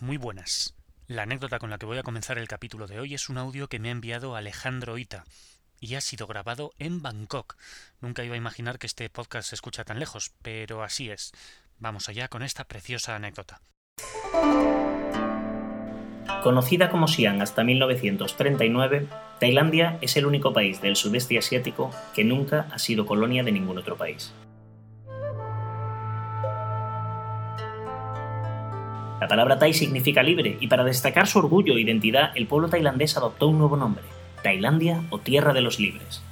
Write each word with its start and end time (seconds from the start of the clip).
Muy 0.00 0.16
buenas. 0.16 0.76
La 1.08 1.22
anécdota 1.22 1.58
con 1.58 1.70
la 1.70 1.78
que 1.78 1.86
voy 1.86 1.98
a 1.98 2.04
comenzar 2.04 2.38
el 2.38 2.46
capítulo 2.46 2.86
de 2.86 3.00
hoy 3.00 3.14
es 3.14 3.28
un 3.28 3.36
audio 3.36 3.66
que 3.66 3.80
me 3.80 3.88
ha 3.88 3.92
enviado 3.92 4.36
Alejandro 4.36 4.96
Ita 4.96 5.24
y 5.80 5.96
ha 5.96 6.00
sido 6.00 6.28
grabado 6.28 6.72
en 6.78 7.02
Bangkok. 7.02 7.56
Nunca 8.00 8.22
iba 8.22 8.34
a 8.34 8.38
imaginar 8.38 8.78
que 8.78 8.86
este 8.86 9.10
podcast 9.10 9.48
se 9.48 9.56
escucha 9.56 9.84
tan 9.84 9.98
lejos, 9.98 10.32
pero 10.40 10.84
así 10.84 11.10
es. 11.10 11.32
Vamos 11.80 12.08
allá 12.08 12.28
con 12.28 12.44
esta 12.44 12.62
preciosa 12.64 13.16
anécdota. 13.16 13.60
Conocida 16.44 16.90
como 16.90 17.08
Siam 17.08 17.40
hasta 17.40 17.64
1939, 17.64 19.08
Tailandia 19.40 19.98
es 20.00 20.16
el 20.16 20.26
único 20.26 20.52
país 20.52 20.80
del 20.80 20.94
sudeste 20.94 21.36
asiático 21.38 21.90
que 22.14 22.22
nunca 22.22 22.68
ha 22.70 22.78
sido 22.78 23.04
colonia 23.04 23.42
de 23.42 23.50
ningún 23.50 23.78
otro 23.78 23.96
país. 23.96 24.32
La 29.20 29.26
palabra 29.26 29.58
Thai 29.58 29.74
significa 29.74 30.22
libre 30.22 30.56
y 30.60 30.68
para 30.68 30.84
destacar 30.84 31.26
su 31.26 31.40
orgullo 31.40 31.76
e 31.76 31.80
identidad 31.80 32.30
el 32.36 32.46
pueblo 32.46 32.68
tailandés 32.68 33.16
adoptó 33.16 33.48
un 33.48 33.58
nuevo 33.58 33.76
nombre, 33.76 34.04
Tailandia 34.42 35.02
o 35.10 35.18
Tierra 35.18 35.52
de 35.52 35.60
los 35.60 35.80
Libres. 35.80 36.22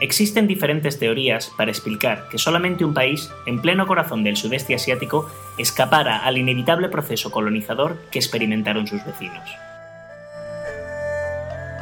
Existen 0.00 0.48
diferentes 0.48 0.98
teorías 0.98 1.52
para 1.56 1.70
explicar 1.70 2.26
que 2.28 2.38
solamente 2.38 2.84
un 2.84 2.92
país, 2.92 3.30
en 3.46 3.62
pleno 3.62 3.86
corazón 3.86 4.24
del 4.24 4.36
sudeste 4.36 4.74
asiático, 4.74 5.30
escapara 5.58 6.24
al 6.24 6.38
inevitable 6.38 6.88
proceso 6.88 7.30
colonizador 7.30 7.96
que 8.10 8.18
experimentaron 8.18 8.88
sus 8.88 9.04
vecinos. 9.04 9.48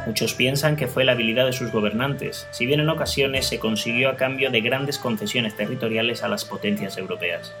Muchos 0.05 0.35
piensan 0.35 0.75
que 0.75 0.87
fue 0.87 1.03
la 1.03 1.13
habilidad 1.13 1.47
de 1.47 1.53
sus 1.53 1.71
gobernantes, 1.71 2.47
si 2.51 2.67
bien 2.67 2.79
en 2.79 2.89
ocasiones 2.89 3.47
se 3.47 3.57
consiguió 3.57 4.09
a 4.09 4.17
cambio 4.17 4.51
de 4.51 4.61
grandes 4.61 4.99
concesiones 4.99 5.55
territoriales 5.55 6.21
a 6.21 6.27
las 6.27 6.45
potencias 6.45 6.99
europeas. 6.99 7.55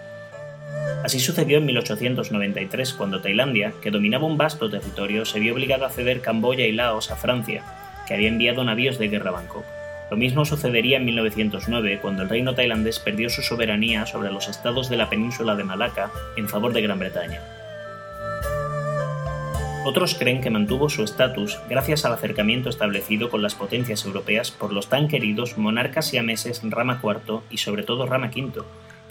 Así 1.03 1.19
sucedió 1.19 1.57
en 1.57 1.65
1893, 1.65 2.93
cuando 2.93 3.21
Tailandia, 3.21 3.73
que 3.81 3.89
dominaba 3.89 4.27
un 4.27 4.37
vasto 4.37 4.69
territorio, 4.69 5.25
se 5.25 5.39
vio 5.39 5.53
obligada 5.53 5.87
a 5.87 5.89
ceder 5.89 6.21
Camboya 6.21 6.65
y 6.67 6.71
Laos 6.71 7.09
a 7.09 7.15
Francia, 7.15 7.63
que 8.07 8.13
había 8.13 8.29
enviado 8.29 8.63
navíos 8.63 8.99
de 8.99 9.07
guerra 9.07 9.31
a 9.31 9.33
Bangkok. 9.33 9.65
Lo 10.11 10.17
mismo 10.17 10.45
sucedería 10.45 10.97
en 10.97 11.05
1909, 11.05 11.99
cuando 12.01 12.21
el 12.21 12.29
reino 12.29 12.53
tailandés 12.53 12.99
perdió 12.99 13.29
su 13.29 13.41
soberanía 13.41 14.05
sobre 14.05 14.31
los 14.31 14.47
estados 14.47 14.89
de 14.89 14.97
la 14.97 15.09
península 15.09 15.55
de 15.55 15.63
Malaca 15.63 16.11
en 16.35 16.47
favor 16.47 16.73
de 16.73 16.81
Gran 16.81 16.99
Bretaña. 16.99 17.41
Otros 19.83 20.13
creen 20.13 20.41
que 20.41 20.51
mantuvo 20.51 20.89
su 20.89 21.03
estatus 21.03 21.57
gracias 21.67 22.05
al 22.05 22.13
acercamiento 22.13 22.69
establecido 22.69 23.31
con 23.31 23.41
las 23.41 23.55
potencias 23.55 24.05
europeas 24.05 24.51
por 24.51 24.71
los 24.71 24.89
tan 24.89 25.07
queridos 25.07 25.57
monarcas 25.57 26.05
siameses 26.05 26.61
Rama 26.63 27.01
IV 27.01 27.39
y 27.49 27.57
sobre 27.57 27.81
todo 27.81 28.05
Rama 28.05 28.29
V, 28.35 28.61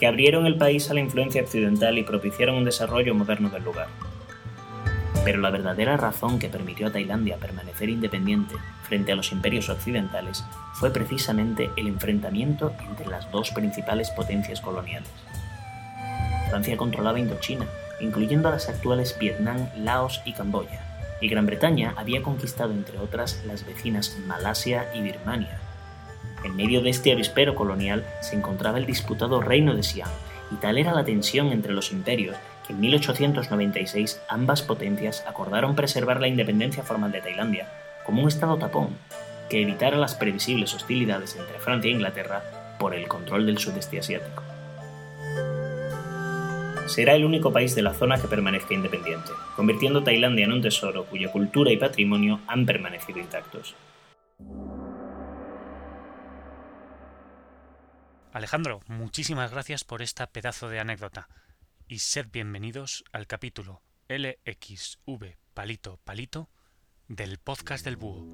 que 0.00 0.06
abrieron 0.06 0.46
el 0.46 0.56
país 0.56 0.90
a 0.90 0.94
la 0.94 1.00
influencia 1.00 1.42
occidental 1.42 1.98
y 1.98 2.02
propiciaron 2.02 2.56
un 2.56 2.64
desarrollo 2.64 3.14
moderno 3.14 3.50
del 3.50 3.62
lugar. 3.62 3.88
Pero 5.26 5.40
la 5.40 5.50
verdadera 5.50 5.98
razón 5.98 6.38
que 6.38 6.48
permitió 6.48 6.86
a 6.86 6.90
Tailandia 6.90 7.36
permanecer 7.36 7.90
independiente 7.90 8.54
frente 8.88 9.12
a 9.12 9.14
los 9.14 9.30
imperios 9.30 9.68
occidentales 9.68 10.42
fue 10.72 10.90
precisamente 10.90 11.70
el 11.76 11.86
enfrentamiento 11.86 12.72
entre 12.88 13.06
las 13.06 13.30
dos 13.30 13.50
principales 13.50 14.10
potencias 14.10 14.62
coloniales. 14.62 15.10
Francia 16.48 16.78
controlaba 16.78 17.20
Indochina, 17.20 17.66
incluyendo 18.00 18.48
a 18.48 18.52
las 18.52 18.70
actuales 18.70 19.16
Vietnam, 19.20 19.68
Laos 19.76 20.22
y 20.24 20.32
Camboya, 20.32 20.80
y 21.20 21.28
Gran 21.28 21.44
Bretaña 21.44 21.92
había 21.98 22.22
conquistado 22.22 22.72
entre 22.72 22.98
otras 22.98 23.44
las 23.44 23.66
vecinas 23.66 24.16
Malasia 24.26 24.90
y 24.94 25.02
Birmania, 25.02 25.60
en 26.44 26.56
medio 26.56 26.82
de 26.82 26.90
este 26.90 27.12
avispero 27.12 27.54
colonial 27.54 28.04
se 28.20 28.36
encontraba 28.36 28.78
el 28.78 28.86
disputado 28.86 29.40
reino 29.40 29.74
de 29.74 29.82
Siam, 29.82 30.08
y 30.50 30.56
tal 30.56 30.78
era 30.78 30.92
la 30.92 31.04
tensión 31.04 31.52
entre 31.52 31.72
los 31.72 31.92
imperios 31.92 32.36
que 32.66 32.72
en 32.72 32.80
1896 32.80 34.20
ambas 34.28 34.62
potencias 34.62 35.24
acordaron 35.26 35.76
preservar 35.76 36.20
la 36.20 36.28
independencia 36.28 36.82
formal 36.82 37.12
de 37.12 37.20
Tailandia 37.20 37.68
como 38.04 38.22
un 38.22 38.28
estado 38.28 38.56
tapón 38.56 38.96
que 39.48 39.62
evitara 39.62 39.96
las 39.96 40.14
previsibles 40.14 40.74
hostilidades 40.74 41.36
entre 41.36 41.58
Francia 41.58 41.88
e 41.88 41.94
Inglaterra 41.94 42.42
por 42.78 42.94
el 42.94 43.08
control 43.08 43.46
del 43.46 43.58
sudeste 43.58 43.98
asiático. 43.98 44.42
Será 46.86 47.14
el 47.14 47.24
único 47.24 47.52
país 47.52 47.74
de 47.74 47.82
la 47.82 47.94
zona 47.94 48.20
que 48.20 48.26
permanezca 48.26 48.74
independiente, 48.74 49.30
convirtiendo 49.54 50.02
Tailandia 50.02 50.44
en 50.44 50.52
un 50.52 50.62
tesoro 50.62 51.04
cuya 51.04 51.30
cultura 51.30 51.70
y 51.70 51.76
patrimonio 51.76 52.40
han 52.48 52.66
permanecido 52.66 53.20
intactos. 53.20 53.76
Alejandro, 58.32 58.80
muchísimas 58.86 59.50
gracias 59.50 59.82
por 59.82 60.02
esta 60.02 60.28
pedazo 60.28 60.68
de 60.68 60.78
anécdota. 60.78 61.28
Y 61.88 61.98
sed 61.98 62.28
bienvenidos 62.30 63.04
al 63.12 63.26
capítulo 63.26 63.82
LXV 64.08 65.36
Palito 65.52 65.98
Palito 66.04 66.48
del 67.08 67.38
podcast 67.38 67.84
del 67.84 67.96
Búho. 67.96 68.24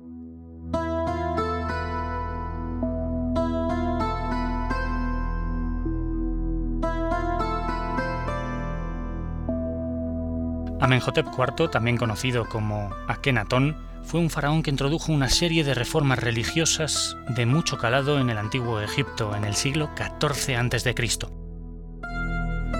Amenhotep 10.79 11.27
IV, 11.27 11.71
también 11.71 11.97
conocido 11.97 12.47
como 12.47 12.95
Akenatón, 13.09 13.86
fue 14.07 14.21
un 14.21 14.31
faraón 14.31 14.63
que 14.63 14.71
introdujo 14.71 15.13
una 15.13 15.29
serie 15.29 15.65
de 15.65 15.75
reformas 15.75 16.21
religiosas 16.21 17.17
de 17.29 17.45
mucho 17.45 17.77
calado 17.77 18.21
en 18.21 18.31
el 18.31 18.39
antiguo 18.39 18.81
Egipto 18.81 19.35
en 19.35 19.45
el 19.45 19.57
siglo 19.57 19.91
XIV 19.97 20.57
a.C. 20.57 20.95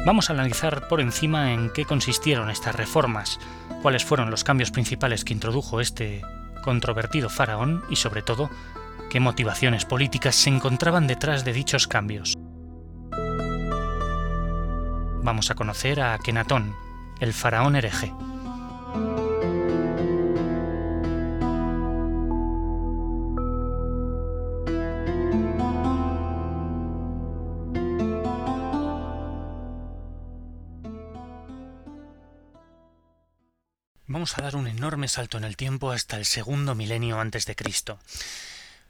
Vamos 0.07 0.31
a 0.31 0.35
analizar 0.35 0.87
por 0.87 1.01
encima 1.01 1.53
en 1.53 1.73
qué 1.73 1.85
consistieron 1.85 2.49
estas 2.49 2.77
reformas, 2.77 3.41
cuáles 3.83 4.05
fueron 4.05 4.31
los 4.31 4.45
cambios 4.45 4.71
principales 4.71 5.25
que 5.25 5.33
introdujo 5.33 5.81
este 5.81 6.23
controvertido 6.63 7.29
faraón 7.29 7.83
y 7.91 7.97
sobre 7.97 8.23
todo 8.23 8.49
qué 9.11 9.19
motivaciones 9.19 9.85
políticas 9.85 10.37
se 10.37 10.51
encontraban 10.51 11.09
detrás 11.09 11.45
de 11.45 11.53
dichos 11.53 11.89
cambios. 11.89 12.35
Vamos 15.25 15.51
a 15.51 15.57
conocer 15.57 16.01
a 16.01 16.15
Akenatón, 16.15 16.77
el 17.19 17.33
faraón 17.33 17.75
hereje. 17.75 18.13
A 34.35 34.43
dar 34.43 34.57
un 34.57 34.67
enorme 34.67 35.07
salto 35.07 35.39
en 35.39 35.45
el 35.45 35.57
tiempo 35.57 35.93
hasta 35.93 36.17
el 36.19 36.25
segundo 36.25 36.75
milenio 36.75 37.21
antes 37.21 37.47
de 37.47 37.55
Cristo. 37.55 38.01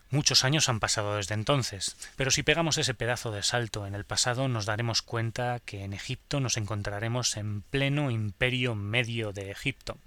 Muchos 0.09 0.45
años 0.45 0.71
han 0.71 0.81
pasado 0.81 1.17
desde 1.17 1.35
entonces, 1.35 1.95
pero 2.17 2.31
si 2.31 2.43
pegamos 2.43 2.79
ese 2.79 2.95
pedazo 2.95 3.31
de 3.31 3.43
salto 3.43 3.87
en 3.87 3.95
el 3.95 4.05
pasado 4.05 4.49
nos 4.49 4.65
daremos 4.65 5.03
cuenta 5.03 5.61
que 5.61 5.85
en 5.85 5.93
Egipto 5.93 6.41
nos 6.41 6.57
encontraremos 6.57 7.37
en 7.37 7.61
pleno 7.61 8.11
imperio 8.11 8.75
medio 8.75 9.33
de 9.33 9.51
Egipto, 9.51 9.99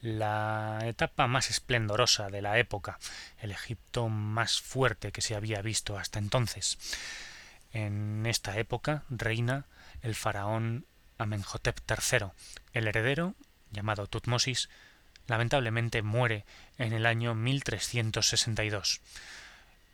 la 0.00 0.78
etapa 0.84 1.26
más 1.26 1.50
esplendorosa 1.50 2.28
de 2.28 2.40
la 2.40 2.58
época, 2.58 3.00
el 3.40 3.50
Egipto 3.50 4.08
más 4.08 4.60
fuerte 4.60 5.10
que 5.10 5.20
se 5.20 5.34
había 5.34 5.62
visto 5.62 5.98
hasta 5.98 6.20
entonces. 6.20 6.78
En 7.72 8.24
esta 8.24 8.56
época 8.56 9.02
reina 9.10 9.66
el 10.00 10.14
faraón 10.14 10.86
Amenhotep 11.18 11.80
III, 11.90 12.28
el 12.72 12.86
heredero 12.86 13.34
llamado 13.74 14.06
Tutmosis, 14.06 14.68
lamentablemente 15.26 16.02
muere 16.02 16.44
en 16.78 16.92
el 16.92 17.06
año 17.06 17.34
1362. 17.34 19.00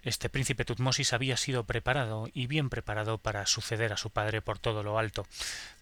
Este 0.02 0.30
príncipe 0.30 0.64
Tutmosis 0.64 1.12
había 1.12 1.36
sido 1.36 1.64
preparado 1.64 2.28
y 2.32 2.46
bien 2.46 2.70
preparado 2.70 3.18
para 3.18 3.44
suceder 3.46 3.92
a 3.92 3.98
su 3.98 4.10
padre 4.10 4.41
por 4.41 4.58
todo 4.58 4.82
lo 4.82 4.98
alto, 4.98 5.26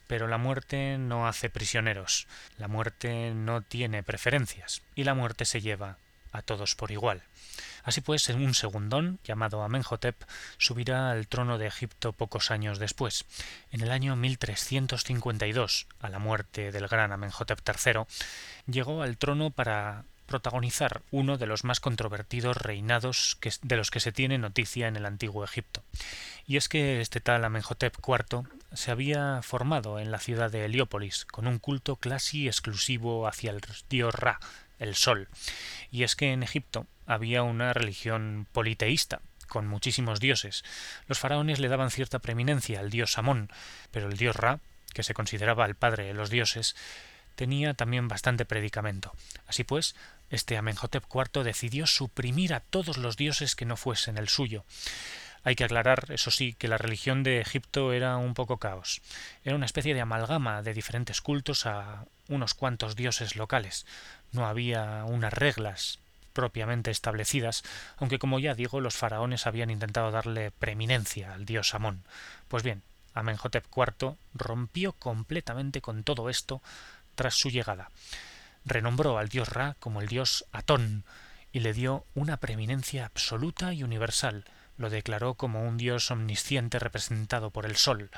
pero 0.09 0.26
la 0.26 0.38
muerte 0.38 0.98
no 0.98 1.28
hace 1.28 1.50
prisioneros, 1.50 2.27
la 2.56 2.66
muerte 2.66 3.33
no 3.34 3.62
tiene 3.62 4.03
preferencias, 4.03 4.83
y 4.97 5.04
la 5.04 5.15
muerte 5.15 5.44
se 5.44 5.60
lleva 5.60 5.98
a 6.33 6.42
todos 6.42 6.74
por 6.74 6.91
igual. 6.91 7.22
Así 7.84 8.01
pues, 8.01 8.28
un 8.28 8.54
segundón, 8.54 9.19
llamado 9.25 9.63
Amenhotep, 9.63 10.16
subirá 10.59 11.10
al 11.10 11.28
trono 11.28 11.59
de 11.59 11.66
Egipto 11.66 12.13
pocos 12.13 12.51
años 12.51 12.78
después. 12.78 13.25
En 13.71 13.80
el 13.80 13.91
año 13.91 14.16
1352, 14.16 15.86
a 16.01 16.09
la 16.09 16.19
muerte 16.19 16.72
del 16.72 16.89
gran 16.89 17.13
Amenhotep 17.13 17.60
III, 17.66 18.03
llegó 18.66 19.03
al 19.03 19.16
trono 19.16 19.51
para 19.51 20.04
protagonizar 20.28 21.01
uno 21.10 21.39
de 21.39 21.47
los 21.47 21.65
más 21.65 21.80
controvertidos 21.80 22.59
reinados 22.59 23.39
de 23.63 23.77
los 23.77 23.91
que 23.91 23.98
se 23.98 24.13
tiene 24.13 24.36
noticia 24.36 24.86
en 24.86 24.97
el 24.97 25.07
antiguo 25.07 25.42
Egipto. 25.42 25.83
Y 26.47 26.59
es 26.59 26.69
que 26.69 27.01
este 27.01 27.21
tal 27.21 27.45
Amenhotep 27.45 27.97
IV 28.07 28.45
se 28.75 28.91
había 28.91 29.41
formado 29.42 29.98
en 29.98 30.10
la 30.10 30.19
ciudad 30.21 30.51
de 30.51 30.66
Heliópolis, 30.66 31.25
con 31.25 31.47
un 31.47 31.59
culto 31.59 31.97
casi 31.97 32.47
exclusivo 32.47 33.27
hacia 33.27 33.51
el 33.51 33.63
dios 33.89 34.15
Ra, 34.15 34.39
el 34.78 34.95
sol. 34.95 35.28
Y 35.91 36.03
es 36.03 36.15
que 36.15 36.33
en 36.33 36.42
Egipto 36.42 36.86
había 37.09 37.43
una 37.43 37.72
religión 37.72 38.47
politeísta, 38.53 39.22
con 39.49 39.66
muchísimos 39.66 40.21
dioses. 40.21 40.63
Los 41.09 41.19
faraones 41.19 41.59
le 41.59 41.69
daban 41.69 41.91
cierta 41.91 42.19
preeminencia 42.19 42.81
al 42.81 42.91
dios 42.91 43.16
Amón, 43.16 43.51
pero 43.91 44.09
el 44.09 44.19
dios 44.19 44.37
Ra, 44.37 44.60
que 44.93 45.03
se 45.03 45.15
consideraba 45.15 45.65
el 45.65 45.75
padre 45.75 46.05
de 46.05 46.15
los 46.15 46.28
dioses, 46.28 46.77
tenía 47.34 47.72
también 47.72 48.09
bastante 48.09 48.45
predicamento. 48.45 49.13
Así 49.47 49.65
pues, 49.65 49.97
este 50.28 50.59
Amenhotep 50.59 51.05
IV 51.13 51.45
decidió 51.45 51.87
suprimir 51.87 52.53
a 52.53 52.60
todos 52.60 52.99
los 52.99 53.16
dioses 53.16 53.57
que 53.57 53.65
no 53.65 53.78
fuesen 53.78 54.19
el 54.19 54.28
suyo. 54.28 54.66
Hay 55.45 55.54
que 55.54 55.65
aclarar, 55.65 56.11
eso 56.11 56.31
sí, 56.31 56.53
que 56.59 56.69
la 56.69 56.77
religión 56.77 57.22
de 57.22 57.41
Egipto 57.41 57.95
era 57.95 58.19
un 58.19 58.34
poco 58.34 58.59
caos. 58.59 59.01
Era 59.45 59.57
una 59.57 59.66
especie 59.66 59.95
de 59.95 60.03
amalgama 60.03 60.61
de 60.63 60.75
diferentes 60.75 61.22
cultos 61.22 61.65
a 61.65 62.04
unos 62.28 62.53
cuantos 62.53 62.97
dioses 62.97 63.34
locales. 63.34 63.87
No 64.33 64.47
había 64.47 65.04
unas 65.04 65.33
reglas 65.33 66.01
propiamente 66.39 66.93
establecidas, 66.93 67.65
aunque 67.97 68.21
como 68.21 68.39
ya 68.39 68.55
digo, 68.55 68.81
los 68.81 68.95
faraones 68.95 69.49
habían 69.49 69.71
intentado 69.71 70.13
darle 70.13 70.53
preeminencia 70.53 71.35
al 71.35 71.45
dios 71.45 71.75
Amón. 71.75 72.05
Pues 72.47 72.63
bien, 72.63 72.85
Amenhotep 73.13 73.67
IV 73.77 74.15
rompió 74.35 74.93
completamente 74.93 75.81
con 75.81 76.05
todo 76.05 76.31
esto 76.31 76.63
tras 77.17 77.35
su 77.35 77.51
llegada. 77.51 77.91
Renombró 78.65 79.19
al 79.19 79.29
dios 79.29 79.49
Ra 79.49 79.75
como 79.81 80.01
el 80.01 80.07
dios 80.07 80.45
Atón 80.53 81.03
y 81.51 81.59
le 81.59 81.73
dio 81.73 82.05
una 82.15 82.37
preeminencia 82.37 83.05
absoluta 83.05 83.75
y 83.75 83.83
universal, 83.83 84.45
lo 84.77 84.91
declaró 84.91 85.35
como 85.35 85.67
un 85.67 85.77
dios 85.77 86.09
omnisciente 86.13 86.79
representado 86.79 87.51
por 87.51 87.67
el 87.67 87.75
sol, 87.75 88.11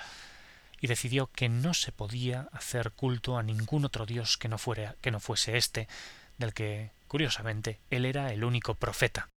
y 0.79 0.89
decidió 0.89 1.29
que 1.29 1.49
no 1.49 1.73
se 1.73 1.91
podía 1.91 2.51
hacer 2.53 2.91
culto 2.91 3.39
a 3.39 3.43
ningún 3.43 3.87
otro 3.87 4.05
dios 4.05 4.37
que 4.37 4.51
no, 4.51 4.59
fuera, 4.59 4.97
que 5.01 5.11
no 5.11 5.21
fuese 5.21 5.57
éste, 5.57 5.89
del 6.37 6.53
que, 6.53 6.91
curiosamente, 7.11 7.81
él 7.91 8.05
era 8.05 8.33
el 8.33 8.45
único 8.45 8.77
profeta. 8.77 9.29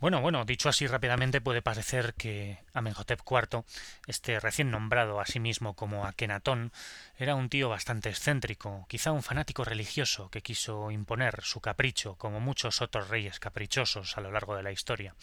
Bueno, 0.00 0.20
bueno, 0.20 0.44
dicho 0.44 0.68
así 0.68 0.88
rápidamente 0.88 1.40
puede 1.40 1.62
parecer 1.62 2.14
que 2.14 2.58
Amenhotep 2.72 3.20
IV, 3.20 3.62
este 4.08 4.40
recién 4.40 4.72
nombrado 4.72 5.20
a 5.20 5.26
sí 5.26 5.38
mismo 5.38 5.74
como 5.74 6.06
Akenatón, 6.06 6.72
era 7.18 7.36
un 7.36 7.48
tío 7.48 7.68
bastante 7.68 8.08
excéntrico, 8.08 8.84
quizá 8.88 9.12
un 9.12 9.22
fanático 9.22 9.62
religioso 9.64 10.28
que 10.28 10.42
quiso 10.42 10.90
imponer 10.90 11.44
su 11.44 11.60
capricho 11.60 12.16
como 12.16 12.40
muchos 12.40 12.82
otros 12.82 13.08
reyes 13.08 13.38
caprichosos 13.38 14.18
a 14.18 14.20
lo 14.20 14.32
largo 14.32 14.56
de 14.56 14.64
la 14.64 14.72
historia. 14.72 15.14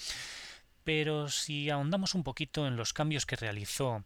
Pero 0.86 1.28
si 1.28 1.70
ahondamos 1.70 2.16
un 2.16 2.24
poquito 2.24 2.68
en 2.68 2.78
los 2.78 2.94
cambios 2.94 3.26
que 3.26 3.36
realizó 3.36 4.06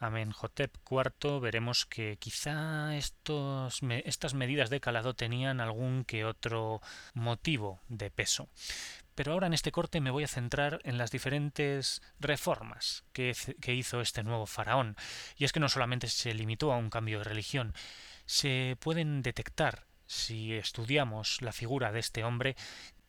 Amenhotep 0.00 0.76
IV, 0.90 1.40
veremos 1.40 1.86
que 1.86 2.16
quizá 2.18 2.96
estos, 2.96 3.80
estas 4.04 4.34
medidas 4.34 4.70
de 4.70 4.80
calado 4.80 5.14
tenían 5.14 5.60
algún 5.60 6.04
que 6.04 6.24
otro 6.24 6.80
motivo 7.14 7.80
de 7.88 8.10
peso. 8.10 8.48
Pero 9.14 9.32
ahora 9.32 9.48
en 9.48 9.52
este 9.52 9.70
corte 9.70 10.00
me 10.00 10.10
voy 10.10 10.24
a 10.24 10.28
centrar 10.28 10.80
en 10.84 10.96
las 10.96 11.10
diferentes 11.10 12.00
reformas 12.18 13.04
que, 13.12 13.34
hizo 13.66 14.00
este 14.00 14.22
nuevo 14.22 14.46
faraón. 14.46 14.96
Y 15.36 15.44
es 15.44 15.52
que 15.52 15.60
no 15.60 15.68
solamente 15.68 16.08
se 16.08 16.32
limitó 16.32 16.72
a 16.72 16.78
un 16.78 16.88
cambio 16.88 17.18
de 17.18 17.24
religión, 17.24 17.74
se 18.24 18.78
pueden 18.80 19.20
detectar, 19.20 19.84
si 20.06 20.54
estudiamos 20.54 21.42
la 21.42 21.52
figura 21.52 21.92
de 21.92 22.00
este 22.00 22.24
hombre, 22.24 22.56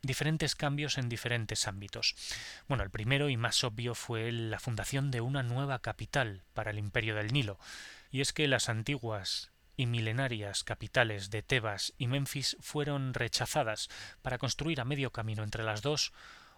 diferentes 0.01 0.55
cambios 0.55 0.97
en 0.97 1.09
diferentes 1.09 1.67
ámbitos. 1.67 2.15
Bueno, 2.67 2.83
el 2.83 2.89
primero 2.89 3.29
y 3.29 3.37
más 3.37 3.63
obvio 3.63 3.95
fue 3.95 4.31
la 4.31 4.59
fundación 4.59 5.11
de 5.11 5.21
una 5.21 5.43
nueva 5.43 5.79
capital 5.79 6.43
para 6.53 6.71
el 6.71 6.79
imperio 6.79 7.15
del 7.15 7.33
Nilo, 7.33 7.59
y 8.11 8.21
es 8.21 8.33
que 8.33 8.47
las 8.47 8.69
antiguas 8.69 9.51
y 9.77 9.85
milenarias 9.85 10.63
capitales 10.63 11.29
de 11.29 11.43
Tebas 11.43 11.93
y 11.97 12.07
Memphis 12.07 12.57
fueron 12.59 13.13
rechazadas 13.13 13.89
para 14.21 14.37
construir 14.37 14.81
a 14.81 14.85
medio 14.85 15.11
camino 15.11 15.43
entre 15.43 15.63
las 15.63 15.81
dos 15.81 16.11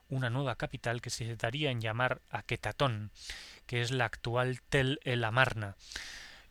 una 0.10 0.30
nueva 0.30 0.56
capital 0.56 1.02
que 1.02 1.10
se 1.10 1.36
daría 1.36 1.72
en 1.72 1.82
llamar 1.82 2.22
Aquetatón, 2.30 3.12
que 3.66 3.82
es 3.82 3.92
la 3.92 4.06
actual 4.06 4.62
Tel 4.62 5.00
el 5.04 5.24
Amarna. 5.24 5.76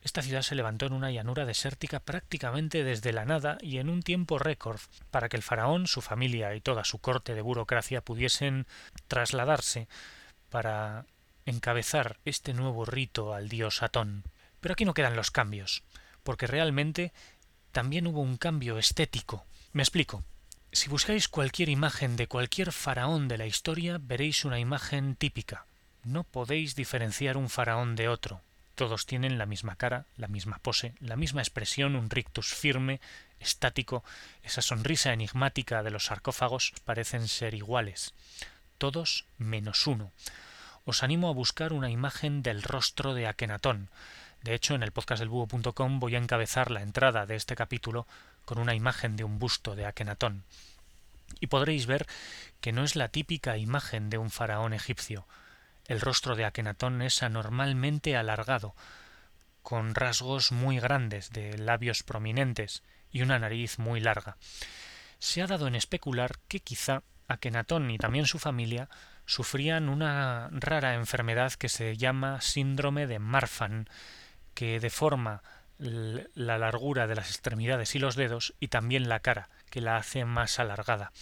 Esta 0.02 0.22
ciudad 0.22 0.43
se 0.43 0.54
levantó 0.54 0.87
en 0.87 0.93
una 0.93 1.10
llanura 1.10 1.44
desértica 1.44 2.00
prácticamente 2.00 2.84
desde 2.84 3.12
la 3.12 3.25
nada 3.25 3.58
y 3.60 3.78
en 3.78 3.88
un 3.88 4.02
tiempo 4.02 4.38
récord, 4.38 4.81
para 5.10 5.28
que 5.28 5.37
el 5.37 5.43
faraón, 5.43 5.87
su 5.87 6.00
familia 6.00 6.54
y 6.54 6.60
toda 6.60 6.84
su 6.84 6.99
corte 6.99 7.34
de 7.34 7.43
burocracia 7.43 8.00
pudiesen 8.00 8.66
trasladarse 9.06 9.88
para 10.50 11.06
encabezar 11.46 12.19
este 12.25 12.52
nuevo 12.52 12.84
rito 12.84 13.32
al 13.32 13.49
dios 13.49 13.82
Atón. 13.82 14.25
Pero 14.60 14.72
aquí 14.72 14.84
no 14.84 14.94
quedan 14.94 15.16
los 15.16 15.31
cambios 15.31 15.82
porque 16.22 16.46
realmente 16.46 17.12
también 17.72 18.06
hubo 18.06 18.20
un 18.20 18.37
cambio 18.37 18.78
estético. 18.78 19.44
Me 19.72 19.82
explico. 19.82 20.25
Si 20.72 20.88
buscáis 20.88 21.28
cualquier 21.28 21.69
imagen 21.69 22.16
de 22.16 22.28
cualquier 22.28 22.72
faraón 22.72 23.28
de 23.28 23.38
la 23.38 23.46
historia, 23.46 23.98
veréis 24.00 24.44
una 24.44 24.58
imagen 24.58 25.16
típica. 25.16 25.66
No 26.02 26.25
podéis 26.25 26.75
diferenciar 26.75 27.37
un 27.37 27.50
faraón 27.50 27.94
de 27.94 28.08
otro. 28.08 28.40
Todos 28.82 29.06
tienen 29.06 29.38
la 29.38 29.46
misma 29.46 29.76
cara, 29.76 30.06
la 30.17 30.26
misma 30.26 30.58
pose, 30.58 30.93
la 30.99 31.14
misma 31.14 31.40
expresión, 31.40 31.94
un 31.94 32.11
rictus 32.11 32.49
firme, 32.52 33.00
estático, 33.38 34.02
esa 34.43 34.61
sonrisa 34.61 35.12
enigmática 35.12 35.84
de 35.84 35.93
los 35.93 36.06
sarcófagos 36.06 36.73
parecen 36.84 37.29
ser 37.29 37.55
iguales. 37.55 38.12
Todos 38.79 39.25
menos 39.38 39.87
uno. 39.87 40.11
Os 40.84 41.05
animo 41.05 41.29
a 41.29 41.32
buscar 41.32 41.73
una 41.73 41.90
imagen 41.90 42.43
del 42.43 42.64
rostro 42.64 43.14
de 43.14 43.29
Akenatón, 43.29 43.88
de 44.43 44.52
hecho, 44.52 44.75
en 44.75 44.82
el 44.82 44.90
podcastdelbúho.com 44.90 46.00
voy 46.00 46.17
a 46.17 46.19
encabezar 46.19 46.73
la 46.73 46.82
entrada 46.82 47.25
de 47.25 47.37
este 47.37 47.55
capítulo 47.55 48.08
con 48.44 48.58
una 48.58 48.75
imagen 48.75 49.14
de 49.14 49.23
un 49.23 49.38
busto 49.38 49.76
de 49.76 49.87
Akenatón. 49.87 50.43
Y 51.38 51.46
podréis 51.46 51.87
ver 51.87 52.08
que 52.61 52.73
no 52.73 52.82
es 52.82 52.96
la 52.96 53.11
típica 53.11 53.58
imagen 53.58 54.11
de 54.11 54.19
un 54.19 54.32
faraón 54.32 54.73
egipcio. 54.73 55.25
El 55.92 56.00
rostro 56.00 56.36
de 56.36 56.46
Akenatón 56.46 57.02
es 57.02 57.22
anormalmente 57.22 58.16
alargado, 58.16 58.74
con 59.62 59.94
rasgos 59.94 60.50
muy 60.50 60.80
grandes 60.80 61.32
de 61.32 61.58
labios 61.58 62.02
prominentes 62.02 62.82
y 63.10 63.20
una 63.20 63.38
nariz 63.38 63.78
muy 63.78 64.00
larga. 64.00 64.38
Se 65.18 65.42
ha 65.42 65.46
dado 65.46 65.66
en 65.66 65.74
especular 65.74 66.38
que 66.48 66.60
quizá 66.60 67.02
Akenatón 67.28 67.90
y 67.90 67.98
también 67.98 68.24
su 68.24 68.38
familia 68.38 68.88
sufrían 69.26 69.90
una 69.90 70.48
rara 70.50 70.94
enfermedad 70.94 71.52
que 71.52 71.68
se 71.68 71.94
llama 71.98 72.40
síndrome 72.40 73.06
de 73.06 73.18
Marfan, 73.18 73.86
que 74.54 74.80
deforma 74.80 75.42
la 75.76 76.56
largura 76.56 77.06
de 77.06 77.16
las 77.16 77.28
extremidades 77.28 77.94
y 77.94 77.98
los 77.98 78.16
dedos 78.16 78.54
y 78.60 78.68
también 78.68 79.10
la 79.10 79.20
cara, 79.20 79.50
que 79.68 79.82
la 79.82 79.98
hace 79.98 80.24
más 80.24 80.58
alargada. 80.58 81.12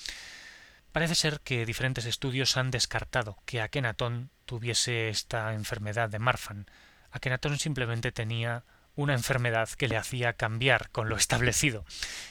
Parece 0.92 1.14
ser 1.14 1.40
que 1.40 1.66
diferentes 1.66 2.04
estudios 2.04 2.56
han 2.56 2.70
descartado 2.70 3.38
que 3.46 3.60
Akenatón 3.60 4.30
tuviese 4.44 5.08
esta 5.08 5.54
enfermedad 5.54 6.08
de 6.08 6.18
Marfan. 6.18 6.66
Akenatón 7.12 7.58
simplemente 7.58 8.10
tenía 8.10 8.64
una 8.96 9.14
enfermedad 9.14 9.68
que 9.70 9.86
le 9.86 9.96
hacía 9.96 10.32
cambiar 10.32 10.90
con 10.90 11.08
lo 11.08 11.16
establecido. 11.16 11.84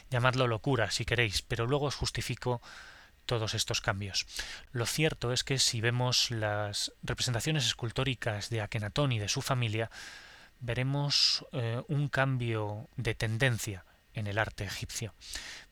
Llamadlo 0.09 0.47
locura 0.47 0.91
si 0.91 1.05
queréis, 1.05 1.41
pero 1.41 1.67
luego 1.67 1.85
os 1.85 1.95
justifico 1.95 2.61
todos 3.25 3.53
estos 3.53 3.79
cambios. 3.79 4.25
Lo 4.71 4.85
cierto 4.85 5.31
es 5.31 5.43
que 5.43 5.57
si 5.57 5.79
vemos 5.79 6.29
las 6.29 6.91
representaciones 7.01 7.65
escultóricas 7.65 8.49
de 8.49 8.61
Akenatón 8.61 9.13
y 9.13 9.19
de 9.19 9.29
su 9.29 9.41
familia, 9.41 9.89
veremos 10.59 11.45
eh, 11.53 11.81
un 11.87 12.09
cambio 12.09 12.89
de 12.97 13.15
tendencia 13.15 13.85
en 14.19 14.27
el 14.27 14.37
arte 14.37 14.63
egipcio. 14.63 15.13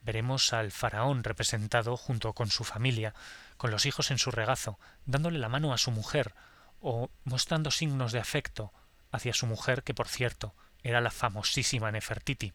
Veremos 0.02 0.54
al 0.54 0.72
faraón 0.72 1.24
representado 1.24 1.98
junto 1.98 2.34
con 2.34 2.50
su 2.50 2.64
familia, 2.64 3.14
con 3.58 3.72
los 3.72 3.86
hijos 3.86 4.12
en 4.12 4.18
su 4.18 4.32
regazo, 4.32 4.80
dándole 5.06 5.40
la 5.40 5.50
mano 5.50 5.74
a 5.74 5.78
su 5.78 5.92
mujer 5.92 6.34
o 6.80 7.10
mostrando 7.24 7.72
signos 7.72 8.12
de 8.12 8.20
afecto 8.20 8.74
hacia 9.12 9.34
su 9.34 9.46
mujer, 9.48 9.84
que 9.84 9.94
por 9.94 10.08
cierto 10.08 10.56
era 10.84 11.02
la 11.02 11.12
famosísima 11.12 11.92
Nefertiti. 11.92 12.54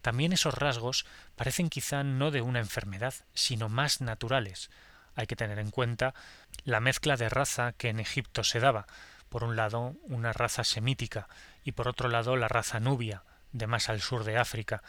También 0.00 0.32
esos 0.32 0.54
rasgos 0.54 1.06
parecen 1.36 1.68
quizá 1.68 2.02
no 2.02 2.30
de 2.30 2.42
una 2.42 2.58
enfermedad, 2.58 3.14
sino 3.34 3.68
más 3.68 4.00
naturales. 4.00 4.70
Hay 5.14 5.26
que 5.26 5.36
tener 5.36 5.58
en 5.58 5.70
cuenta 5.70 6.14
la 6.64 6.80
mezcla 6.80 7.16
de 7.16 7.28
raza 7.28 7.72
que 7.72 7.88
en 7.88 8.00
Egipto 8.00 8.42
se 8.44 8.60
daba, 8.60 8.86
por 9.28 9.44
un 9.44 9.56
lado 9.56 9.94
una 10.02 10.32
raza 10.32 10.64
semítica 10.64 11.28
y 11.64 11.72
por 11.72 11.88
otro 11.88 12.08
lado 12.08 12.36
la 12.36 12.48
raza 12.48 12.80
nubia, 12.80 13.22
de 13.52 13.66
más 13.66 13.88
al 13.88 14.00
sur 14.00 14.24
de 14.24 14.38
África. 14.38 14.82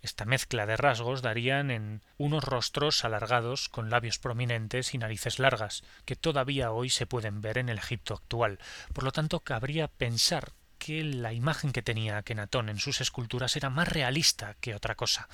Esta 0.00 0.24
mezcla 0.24 0.64
de 0.64 0.76
rasgos 0.76 1.22
darían 1.22 1.70
en 1.70 2.02
unos 2.16 2.44
rostros 2.44 3.04
alargados 3.04 3.68
con 3.68 3.90
labios 3.90 4.18
prominentes 4.18 4.94
y 4.94 4.98
narices 4.98 5.38
largas, 5.38 5.82
que 6.04 6.14
todavía 6.14 6.70
hoy 6.70 6.88
se 6.88 7.06
pueden 7.06 7.40
ver 7.40 7.58
en 7.58 7.68
el 7.68 7.78
Egipto 7.78 8.14
actual. 8.14 8.60
Por 8.92 9.04
lo 9.04 9.10
tanto, 9.10 9.40
cabría 9.40 9.88
pensar 9.88 10.52
que 10.78 11.02
la 11.02 11.32
imagen 11.32 11.72
que 11.72 11.82
tenía 11.82 12.18
Akenatón 12.18 12.68
en 12.68 12.78
sus 12.78 13.00
esculturas 13.00 13.56
era 13.56 13.70
más 13.70 13.88
realista 13.88 14.54
que 14.60 14.74
otra 14.74 14.94
cosa. 14.94 15.28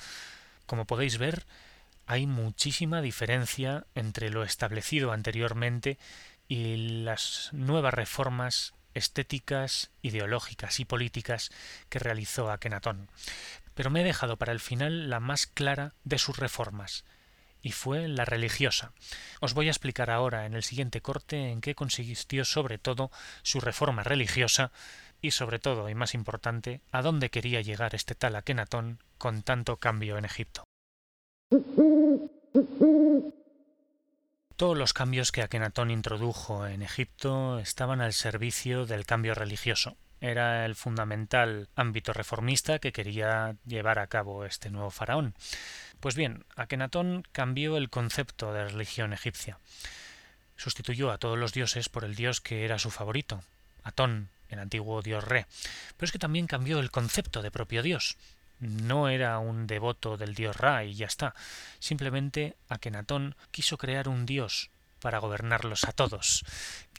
Como 0.65 0.85
podéis 0.85 1.19
ver, 1.19 1.45
hay 2.07 2.25
muchísima 2.25 3.01
diferencia 3.01 3.85
entre 3.93 4.29
lo 4.31 4.43
establecido 4.43 5.11
anteriormente 5.11 5.99
y 6.47 7.03
las 7.03 7.49
nuevas 7.53 7.93
reformas 7.93 8.73
estéticas, 8.95 9.91
ideológicas 10.01 10.79
y 10.79 10.85
políticas 10.85 11.51
que 11.89 11.99
realizó 11.99 12.49
Akenatón. 12.49 13.09
Pero 13.75 13.91
me 13.91 14.01
he 14.01 14.05
dejado 14.05 14.37
para 14.37 14.53
el 14.53 14.59
final 14.59 15.09
la 15.09 15.19
más 15.19 15.45
clara 15.45 15.93
de 16.03 16.17
sus 16.17 16.37
reformas, 16.37 17.05
y 17.61 17.71
fue 17.71 18.07
la 18.07 18.25
religiosa. 18.25 18.93
Os 19.41 19.53
voy 19.53 19.67
a 19.67 19.71
explicar 19.71 20.09
ahora 20.09 20.45
en 20.45 20.53
el 20.53 20.63
siguiente 20.63 21.01
corte 21.01 21.51
en 21.51 21.61
qué 21.61 21.75
consistió 21.75 22.45
sobre 22.45 22.77
todo 22.77 23.11
su 23.41 23.59
reforma 23.59 24.03
religiosa 24.03 24.71
y 25.19 25.31
sobre 25.31 25.57
todo, 25.57 25.89
y 25.89 25.95
más 25.95 26.13
importante, 26.13 26.81
a 26.91 27.01
dónde 27.01 27.31
quería 27.31 27.61
llegar 27.61 27.95
este 27.95 28.13
tal 28.13 28.35
Akenatón 28.35 28.99
con 29.17 29.41
tanto 29.41 29.77
cambio 29.77 30.17
en 30.17 30.25
Egipto. 30.25 30.63
Todos 34.57 34.77
los 34.77 34.93
cambios 34.93 35.33
que 35.33 35.41
Akenatón 35.41 35.91
introdujo 35.91 36.65
en 36.65 36.81
Egipto 36.81 37.59
estaban 37.59 37.99
al 37.99 38.13
servicio 38.13 38.85
del 38.85 39.05
cambio 39.05 39.35
religioso. 39.35 39.97
Era 40.21 40.65
el 40.65 40.75
fundamental 40.75 41.67
ámbito 41.75 42.13
reformista 42.13 42.79
que 42.79 42.93
quería 42.93 43.57
llevar 43.65 43.99
a 43.99 44.07
cabo 44.07 44.45
este 44.45 44.69
nuevo 44.69 44.91
faraón. 44.91 45.35
Pues 45.99 46.15
bien, 46.15 46.45
Akenatón 46.55 47.23
cambió 47.33 47.75
el 47.75 47.89
concepto 47.89 48.53
de 48.53 48.69
religión 48.69 49.11
egipcia. 49.11 49.59
Sustituyó 50.55 51.11
a 51.11 51.17
todos 51.17 51.37
los 51.37 51.51
dioses 51.51 51.89
por 51.89 52.05
el 52.05 52.15
dios 52.15 52.39
que 52.39 52.63
era 52.63 52.79
su 52.79 52.91
favorito, 52.91 53.43
Atón, 53.83 54.29
el 54.47 54.59
antiguo 54.59 55.01
dios 55.01 55.25
Re. 55.25 55.47
Pero 55.97 56.05
es 56.05 56.13
que 56.13 56.19
también 56.19 56.47
cambió 56.47 56.79
el 56.79 56.91
concepto 56.91 57.41
de 57.41 57.51
propio 57.51 57.83
dios. 57.83 58.15
No 58.67 59.09
era 59.09 59.39
un 59.39 59.67
devoto 59.67 60.17
del 60.17 60.35
dios 60.35 60.55
Ra 60.55 60.83
y 60.83 60.95
ya 60.95 61.05
está. 61.05 61.35
Simplemente 61.79 62.55
Akenatón 62.69 63.35
quiso 63.51 63.77
crear 63.77 64.07
un 64.07 64.25
dios 64.25 64.69
para 64.99 65.19
gobernarlos 65.19 65.83
a 65.83 65.91
todos. 65.91 66.43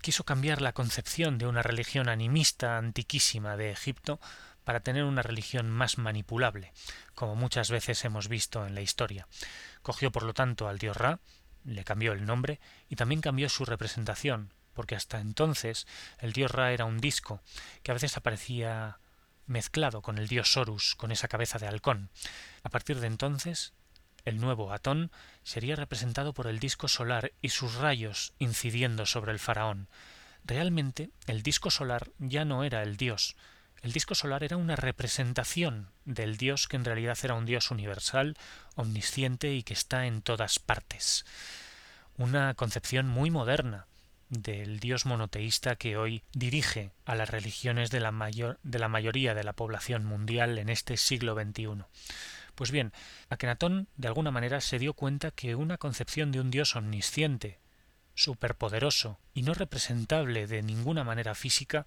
Quiso 0.01 0.25
cambiar 0.25 0.63
la 0.63 0.73
concepción 0.73 1.39
de 1.39 1.47
una 1.47 1.63
religión 1.63 2.09
animista 2.09 2.79
antiquísima 2.79 3.57
de 3.57 3.71
Egipto 3.71 4.21
para 4.65 4.81
tener 4.81 5.05
una 5.05 5.23
religión 5.23 5.71
más 5.71 5.97
manipulable, 5.97 6.73
como 7.15 7.37
muchas 7.37 7.71
veces 7.71 8.05
hemos 8.05 8.29
visto 8.29 8.67
en 8.67 8.75
la 8.75 8.81
historia. 8.81 9.29
Cogió 9.83 10.11
por 10.11 10.25
lo 10.25 10.35
tanto 10.35 10.69
al 10.69 10.79
dios 10.79 10.97
Ra, 10.97 11.21
le 11.65 11.85
cambió 11.85 12.13
el 12.13 12.27
nombre 12.27 12.61
y 12.89 12.97
también 12.97 13.21
cambió 13.21 13.49
su 13.49 13.65
representación, 13.65 14.53
porque 14.75 14.95
hasta 14.95 15.21
entonces 15.21 15.87
el 16.19 16.33
dios 16.33 16.51
Ra 16.51 16.73
era 16.73 16.85
un 16.85 16.99
disco 16.99 17.41
que 17.83 17.93
a 17.93 17.95
veces 17.95 18.17
aparecía 18.17 18.99
mezclado 19.47 20.03
con 20.03 20.19
el 20.19 20.29
dios 20.29 20.57
Horus, 20.57 20.95
con 20.95 21.13
esa 21.13 21.29
cabeza 21.29 21.59
de 21.59 21.67
halcón. 21.67 22.11
A 22.63 22.69
partir 22.69 23.01
de 23.01 23.07
entonces, 23.07 23.73
el 24.25 24.41
nuevo 24.41 24.73
Atón 24.73 25.13
sería 25.45 25.77
representado 25.77 26.35
por 26.35 26.49
el 26.49 26.59
disco 26.59 26.89
solar 26.89 27.33
y 27.41 27.51
sus 27.51 27.77
rayos 27.77 28.33
incidiendo 28.39 29.07
sobre 29.07 29.33
el 29.33 29.39
faraón. 29.39 29.89
Realmente, 30.45 31.11
el 31.27 31.43
disco 31.43 31.71
solar 31.71 32.11
ya 32.19 32.45
no 32.45 32.65
era 32.65 32.83
el 32.83 32.97
dios. 32.97 33.37
El 33.83 33.93
disco 33.93 34.15
solar 34.15 34.43
era 34.43 34.57
una 34.57 34.75
representación 34.75 35.91
del 36.05 36.37
dios 36.37 36.67
que 36.67 36.77
en 36.77 36.85
realidad 36.85 37.19
era 37.23 37.35
un 37.35 37.47
dios 37.47 37.71
universal, 37.71 38.37
omnisciente 38.75 39.55
y 39.55 39.63
que 39.63 39.75
está 39.75 40.07
en 40.07 40.23
todas 40.23 40.59
partes. 40.59 41.25
Una 42.17 42.55
concepción 42.55 43.07
muy 43.07 43.31
moderna, 43.31 43.87
del 44.29 44.81
dios 44.81 45.07
monoteísta 45.07 45.77
que 45.77 45.97
hoy 45.97 46.23
dirige 46.33 46.91
a 47.05 47.15
las 47.15 47.31
religiones 47.31 47.91
de 47.91 48.01
la, 48.01 48.11
mayor, 48.13 48.59
de 48.63 48.79
la 48.79 48.89
mayoría 48.89 49.35
de 49.35 49.45
la 49.45 49.53
población 49.53 50.05
mundial 50.05 50.59
en 50.59 50.69
este 50.69 50.97
siglo 50.97 51.35
XXI. 51.35 51.85
Pues 52.55 52.71
bien, 52.71 52.93
Akenatón 53.29 53.89
de 53.97 54.09
alguna 54.09 54.31
manera 54.31 54.61
se 54.61 54.79
dio 54.79 54.95
cuenta 54.95 55.31
que 55.31 55.55
una 55.55 55.79
concepción 55.79 56.33
de 56.33 56.41
un 56.41 56.51
dios 56.51 56.75
omnisciente, 56.75 57.59
superpoderoso 58.15 59.19
y 59.35 59.43
no 59.43 59.55
representable 59.55 60.47
de 60.47 60.63
ninguna 60.63 61.05
manera 61.05 61.35
física 61.35 61.87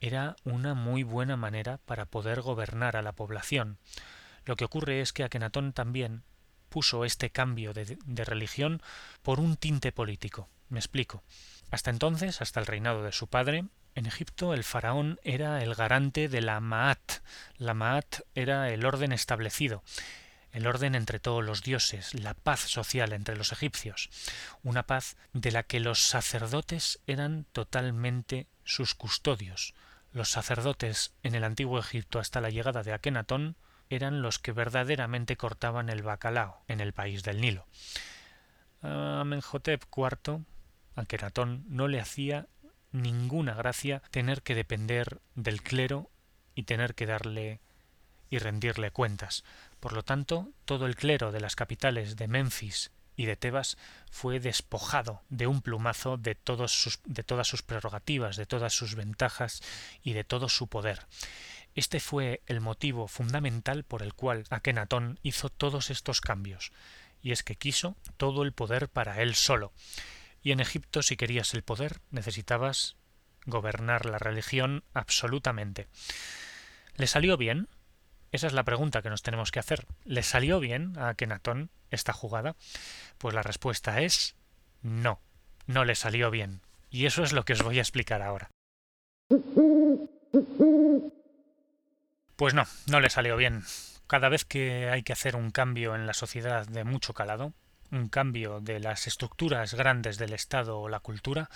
era 0.00 0.36
una 0.44 0.74
muy 0.74 1.02
buena 1.02 1.36
manera 1.36 1.78
para 1.78 2.06
poder 2.06 2.40
gobernar 2.42 2.96
a 2.96 3.02
la 3.02 3.12
población. 3.12 3.78
Lo 4.44 4.56
que 4.56 4.64
ocurre 4.64 5.00
es 5.00 5.12
que 5.12 5.24
Akenatón 5.24 5.72
también 5.72 6.22
puso 6.68 7.04
este 7.04 7.30
cambio 7.30 7.72
de, 7.72 7.98
de 8.04 8.24
religión 8.24 8.80
por 9.22 9.40
un 9.40 9.56
tinte 9.56 9.90
político. 9.90 10.48
Me 10.68 10.78
explico. 10.78 11.22
Hasta 11.70 11.90
entonces, 11.90 12.40
hasta 12.40 12.60
el 12.60 12.66
reinado 12.66 13.02
de 13.02 13.12
su 13.12 13.26
padre, 13.26 13.64
en 13.94 14.06
Egipto 14.06 14.54
el 14.54 14.64
faraón 14.64 15.18
era 15.24 15.62
el 15.62 15.74
garante 15.74 16.28
de 16.28 16.40
la 16.40 16.60
Maat. 16.60 17.20
La 17.56 17.74
Maat 17.74 18.20
era 18.34 18.70
el 18.70 18.86
orden 18.86 19.12
establecido, 19.12 19.82
el 20.52 20.66
orden 20.66 20.94
entre 20.94 21.18
todos 21.18 21.44
los 21.44 21.62
dioses, 21.62 22.14
la 22.14 22.34
paz 22.34 22.60
social 22.60 23.12
entre 23.12 23.36
los 23.36 23.52
egipcios, 23.52 24.08
una 24.62 24.84
paz 24.84 25.16
de 25.32 25.50
la 25.50 25.62
que 25.62 25.80
los 25.80 26.00
sacerdotes 26.00 27.00
eran 27.06 27.44
totalmente 27.52 28.46
sus 28.64 28.94
custodios. 28.94 29.74
Los 30.12 30.30
sacerdotes 30.30 31.12
en 31.22 31.34
el 31.34 31.44
antiguo 31.44 31.78
Egipto 31.78 32.18
hasta 32.18 32.40
la 32.40 32.50
llegada 32.50 32.82
de 32.82 32.92
Akenatón 32.92 33.56
eran 33.90 34.22
los 34.22 34.38
que 34.38 34.52
verdaderamente 34.52 35.36
cortaban 35.36 35.88
el 35.90 36.02
bacalao 36.02 36.62
en 36.68 36.80
el 36.80 36.92
país 36.92 37.22
del 37.24 37.40
Nilo. 37.40 37.66
Amenhotep 38.82 39.84
IV 39.94 40.44
a 40.98 41.44
no 41.44 41.88
le 41.88 42.00
hacía 42.00 42.48
ninguna 42.90 43.54
gracia 43.54 44.02
tener 44.10 44.42
que 44.42 44.54
depender 44.54 45.20
del 45.34 45.62
clero 45.62 46.10
y 46.54 46.64
tener 46.64 46.94
que 46.94 47.06
darle 47.06 47.60
y 48.30 48.38
rendirle 48.38 48.90
cuentas. 48.90 49.44
Por 49.80 49.92
lo 49.92 50.02
tanto, 50.02 50.50
todo 50.64 50.86
el 50.86 50.96
clero 50.96 51.30
de 51.32 51.40
las 51.40 51.56
capitales 51.56 52.16
de 52.16 52.28
Memphis 52.28 52.90
y 53.16 53.26
de 53.26 53.36
Tebas 53.36 53.78
fue 54.10 54.40
despojado 54.40 55.22
de 55.28 55.46
un 55.46 55.62
plumazo 55.62 56.16
de, 56.16 56.34
todos 56.34 56.72
sus, 56.72 57.00
de 57.04 57.22
todas 57.22 57.46
sus 57.46 57.62
prerrogativas, 57.62 58.36
de 58.36 58.46
todas 58.46 58.72
sus 58.72 58.94
ventajas 58.94 59.62
y 60.02 60.12
de 60.12 60.24
todo 60.24 60.48
su 60.48 60.66
poder. 60.66 61.06
Este 61.74 62.00
fue 62.00 62.42
el 62.46 62.60
motivo 62.60 63.08
fundamental 63.08 63.84
por 63.84 64.02
el 64.02 64.14
cual 64.14 64.44
Akenatón 64.50 65.20
hizo 65.22 65.48
todos 65.48 65.90
estos 65.90 66.20
cambios, 66.20 66.72
y 67.22 67.32
es 67.32 67.42
que 67.42 67.56
quiso 67.56 67.96
todo 68.16 68.42
el 68.42 68.52
poder 68.52 68.88
para 68.88 69.22
él 69.22 69.34
solo, 69.34 69.72
y 70.48 70.52
en 70.52 70.60
Egipto, 70.60 71.02
si 71.02 71.18
querías 71.18 71.52
el 71.52 71.62
poder, 71.62 72.00
necesitabas 72.10 72.96
gobernar 73.44 74.06
la 74.06 74.16
religión 74.16 74.82
absolutamente. 74.94 75.88
¿Le 76.96 77.06
salió 77.06 77.36
bien? 77.36 77.68
Esa 78.32 78.46
es 78.46 78.54
la 78.54 78.64
pregunta 78.64 79.02
que 79.02 79.10
nos 79.10 79.20
tenemos 79.20 79.50
que 79.50 79.58
hacer. 79.58 79.84
¿Le 80.06 80.22
salió 80.22 80.58
bien 80.58 80.96
a 80.96 81.10
Akenatón 81.10 81.68
esta 81.90 82.14
jugada? 82.14 82.56
Pues 83.18 83.34
la 83.34 83.42
respuesta 83.42 84.00
es 84.00 84.36
no, 84.80 85.20
no 85.66 85.84
le 85.84 85.94
salió 85.94 86.30
bien. 86.30 86.62
Y 86.88 87.04
eso 87.04 87.24
es 87.24 87.34
lo 87.34 87.44
que 87.44 87.52
os 87.52 87.62
voy 87.62 87.76
a 87.76 87.82
explicar 87.82 88.22
ahora. 88.22 88.48
Pues 92.36 92.54
no, 92.54 92.64
no 92.86 93.00
le 93.00 93.10
salió 93.10 93.36
bien. 93.36 93.64
Cada 94.06 94.30
vez 94.30 94.46
que 94.46 94.88
hay 94.88 95.02
que 95.02 95.12
hacer 95.12 95.36
un 95.36 95.50
cambio 95.50 95.94
en 95.94 96.06
la 96.06 96.14
sociedad 96.14 96.66
de 96.66 96.84
mucho 96.84 97.12
calado, 97.12 97.52
un 97.90 98.08
cambio 98.08 98.60
de 98.60 98.80
las 98.80 99.06
estructuras 99.06 99.74
grandes 99.74 100.18
del 100.18 100.32
Estado 100.32 100.78
o 100.78 100.88
la 100.88 101.00
cultura, 101.00 101.50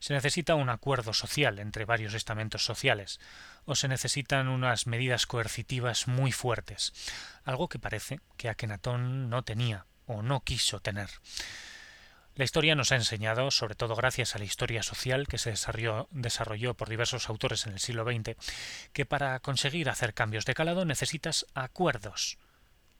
se 0.00 0.12
necesita 0.12 0.54
un 0.54 0.68
acuerdo 0.68 1.14
social 1.14 1.58
entre 1.58 1.86
varios 1.86 2.12
estamentos 2.12 2.64
sociales, 2.64 3.20
o 3.64 3.74
se 3.74 3.88
necesitan 3.88 4.48
unas 4.48 4.86
medidas 4.86 5.26
coercitivas 5.26 6.08
muy 6.08 6.30
fuertes, 6.30 6.92
algo 7.44 7.68
que 7.68 7.78
parece 7.78 8.20
que 8.36 8.50
Akenatón 8.50 9.30
no 9.30 9.44
tenía 9.44 9.86
o 10.06 10.22
no 10.22 10.40
quiso 10.44 10.80
tener. 10.80 11.08
La 12.36 12.44
historia 12.44 12.74
nos 12.74 12.90
ha 12.90 12.96
enseñado, 12.96 13.50
sobre 13.52 13.76
todo 13.76 13.94
gracias 13.94 14.34
a 14.34 14.38
la 14.38 14.44
historia 14.44 14.82
social 14.82 15.28
que 15.28 15.38
se 15.38 15.50
desarrolló, 15.50 16.08
desarrolló, 16.10 16.74
por 16.74 16.88
diversos 16.88 17.28
autores 17.28 17.64
en 17.64 17.74
el 17.74 17.78
siglo 17.78 18.04
XX, 18.04 18.36
que 18.92 19.06
para 19.06 19.38
conseguir 19.38 19.88
hacer 19.88 20.14
cambios 20.14 20.44
de 20.44 20.54
calado 20.54 20.84
necesitas 20.84 21.46
acuerdos, 21.54 22.38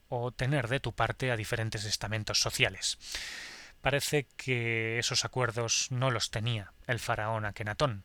o 0.08 0.32
tener 0.32 0.68
de 0.68 0.80
tu 0.80 0.92
parte 0.92 1.30
a 1.30 1.36
diferentes 1.36 1.84
estamentos 1.84 2.40
sociales. 2.40 2.98
Parece 3.80 4.26
que 4.36 4.98
esos 4.98 5.24
acuerdos 5.24 5.88
no 5.90 6.10
los 6.10 6.30
tenía 6.30 6.72
el 6.86 6.98
faraón 6.98 7.44
Akenatón. 7.44 8.04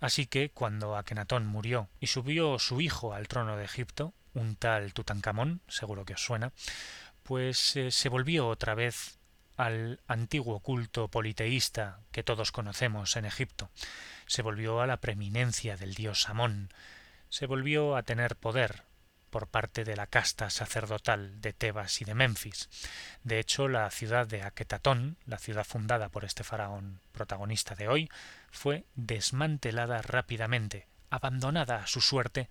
Así 0.00 0.26
que 0.26 0.50
cuando 0.50 0.96
Akenatón 0.96 1.46
murió 1.46 1.88
y 2.00 2.08
subió 2.08 2.58
su 2.58 2.80
hijo 2.80 3.14
al 3.14 3.28
trono 3.28 3.56
de 3.56 3.64
Egipto, 3.64 4.14
un 4.34 4.56
tal 4.56 4.92
Tutankamón, 4.92 5.60
seguro 5.68 6.04
que 6.04 6.14
os 6.14 6.24
suena, 6.24 6.52
pues 7.22 7.76
eh, 7.76 7.90
se 7.90 8.08
volvió 8.08 8.48
otra 8.48 8.74
vez 8.74 9.18
al 9.56 10.00
antiguo 10.06 10.60
culto 10.60 11.08
politeísta 11.08 12.00
que 12.10 12.22
todos 12.22 12.52
conocemos 12.52 13.16
en 13.16 13.24
Egipto. 13.24 13.70
Se 14.26 14.42
volvió 14.42 14.80
a 14.80 14.86
la 14.86 14.98
preeminencia 14.98 15.76
del 15.76 15.94
dios 15.94 16.28
Amón. 16.28 16.70
Se 17.28 17.46
volvió 17.46 17.96
a 17.96 18.02
tener 18.02 18.36
poder, 18.36 18.82
por 19.32 19.48
parte 19.48 19.84
de 19.84 19.96
la 19.96 20.06
casta 20.06 20.50
sacerdotal 20.50 21.40
de 21.40 21.54
Tebas 21.54 22.02
y 22.02 22.04
de 22.04 22.14
Memphis. 22.14 22.68
De 23.24 23.38
hecho, 23.38 23.66
la 23.66 23.90
ciudad 23.90 24.26
de 24.26 24.42
Aquetatón, 24.42 25.16
la 25.24 25.38
ciudad 25.38 25.64
fundada 25.64 26.10
por 26.10 26.26
este 26.26 26.44
faraón 26.44 27.00
protagonista 27.12 27.74
de 27.74 27.88
hoy, 27.88 28.10
fue 28.50 28.84
desmantelada 28.94 30.02
rápidamente, 30.02 30.86
abandonada 31.08 31.76
a 31.76 31.86
su 31.86 32.02
suerte 32.02 32.50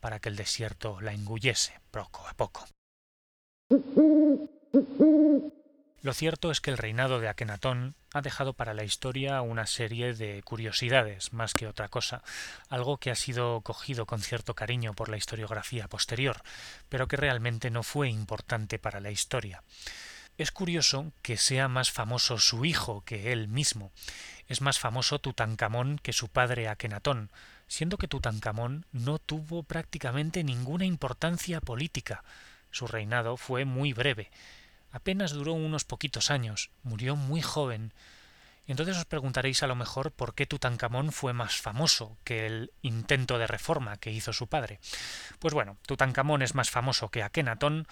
para 0.00 0.18
que 0.18 0.28
el 0.28 0.34
desierto 0.34 1.00
la 1.00 1.12
engullese 1.12 1.80
poco 1.92 2.26
a 2.26 2.34
poco. 2.34 2.66
Lo 6.02 6.12
cierto 6.12 6.50
es 6.50 6.60
que 6.60 6.72
el 6.72 6.78
reinado 6.78 7.20
de 7.20 7.28
Akenatón 7.28 7.94
ha 8.16 8.22
dejado 8.22 8.54
para 8.54 8.72
la 8.72 8.84
historia 8.84 9.42
una 9.42 9.66
serie 9.66 10.14
de 10.14 10.42
curiosidades 10.42 11.34
más 11.34 11.52
que 11.52 11.66
otra 11.66 11.88
cosa, 11.88 12.22
algo 12.70 12.96
que 12.96 13.10
ha 13.10 13.14
sido 13.14 13.60
cogido 13.60 14.06
con 14.06 14.20
cierto 14.20 14.54
cariño 14.54 14.94
por 14.94 15.10
la 15.10 15.18
historiografía 15.18 15.86
posterior, 15.86 16.40
pero 16.88 17.08
que 17.08 17.18
realmente 17.18 17.70
no 17.70 17.82
fue 17.82 18.08
importante 18.08 18.78
para 18.78 19.00
la 19.00 19.10
historia. 19.10 19.62
Es 20.38 20.50
curioso 20.50 21.12
que 21.20 21.36
sea 21.36 21.68
más 21.68 21.90
famoso 21.90 22.38
su 22.38 22.64
hijo 22.64 23.02
que 23.04 23.32
él 23.32 23.48
mismo. 23.48 23.92
Es 24.48 24.62
más 24.62 24.78
famoso 24.78 25.18
Tutankamón 25.18 25.98
que 26.02 26.14
su 26.14 26.28
padre 26.28 26.68
Akenatón, 26.68 27.30
siendo 27.68 27.98
que 27.98 28.08
Tutankamón 28.08 28.86
no 28.92 29.18
tuvo 29.18 29.62
prácticamente 29.62 30.42
ninguna 30.42 30.86
importancia 30.86 31.60
política. 31.60 32.24
Su 32.70 32.86
reinado 32.86 33.36
fue 33.36 33.66
muy 33.66 33.92
breve. 33.92 34.30
Apenas 34.90 35.32
duró 35.32 35.52
unos 35.52 35.84
poquitos 35.84 36.30
años, 36.30 36.70
murió 36.82 37.16
muy 37.16 37.42
joven. 37.42 37.92
Y 38.66 38.72
entonces 38.72 38.96
os 38.96 39.04
preguntaréis 39.04 39.62
a 39.62 39.66
lo 39.66 39.76
mejor 39.76 40.10
por 40.10 40.34
qué 40.34 40.46
Tutankamón 40.46 41.12
fue 41.12 41.32
más 41.32 41.56
famoso 41.56 42.16
que 42.24 42.46
el 42.46 42.72
intento 42.82 43.38
de 43.38 43.46
reforma 43.46 43.96
que 43.96 44.10
hizo 44.10 44.32
su 44.32 44.48
padre. 44.48 44.80
Pues 45.38 45.54
bueno, 45.54 45.76
Tutankamón 45.86 46.42
es 46.42 46.54
más 46.54 46.70
famoso 46.70 47.10
que 47.10 47.22
Akenatón 47.22 47.86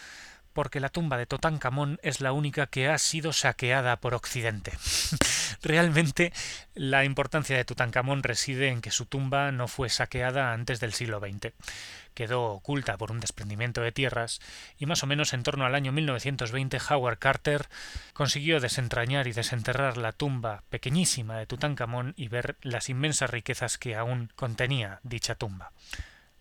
porque 0.54 0.80
la 0.80 0.88
tumba 0.88 1.18
de 1.18 1.26
Tutankamón 1.26 1.98
es 2.02 2.20
la 2.22 2.32
única 2.32 2.66
que 2.66 2.88
ha 2.88 2.96
sido 2.96 3.34
saqueada 3.34 3.96
por 3.96 4.14
Occidente. 4.14 4.72
Realmente 5.62 6.32
la 6.74 7.04
importancia 7.04 7.56
de 7.56 7.64
Tutankamón 7.64 8.22
reside 8.22 8.68
en 8.68 8.80
que 8.80 8.90
su 8.90 9.04
tumba 9.04 9.52
no 9.52 9.68
fue 9.68 9.90
saqueada 9.90 10.52
antes 10.52 10.80
del 10.80 10.94
siglo 10.94 11.20
XX. 11.20 11.52
Quedó 12.14 12.44
oculta 12.52 12.96
por 12.96 13.10
un 13.10 13.18
desprendimiento 13.18 13.80
de 13.80 13.90
tierras 13.90 14.40
y 14.78 14.86
más 14.86 15.02
o 15.02 15.06
menos 15.06 15.32
en 15.32 15.42
torno 15.42 15.66
al 15.66 15.74
año 15.74 15.90
1920 15.90 16.78
Howard 16.88 17.18
Carter 17.18 17.68
consiguió 18.12 18.60
desentrañar 18.60 19.26
y 19.26 19.32
desenterrar 19.32 19.96
la 19.96 20.12
tumba 20.12 20.62
pequeñísima 20.70 21.36
de 21.36 21.46
Tutankamón 21.46 22.14
y 22.16 22.28
ver 22.28 22.56
las 22.62 22.88
inmensas 22.88 23.30
riquezas 23.30 23.76
que 23.76 23.96
aún 23.96 24.30
contenía 24.36 25.00
dicha 25.02 25.34
tumba. 25.34 25.72